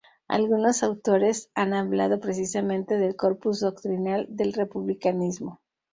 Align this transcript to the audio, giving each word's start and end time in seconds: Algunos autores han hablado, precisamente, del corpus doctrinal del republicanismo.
Algunos 0.27 0.81
autores 0.81 1.51
han 1.53 1.75
hablado, 1.75 2.19
precisamente, 2.19 2.97
del 2.97 3.15
corpus 3.15 3.59
doctrinal 3.59 4.25
del 4.29 4.53
republicanismo. 4.53 5.61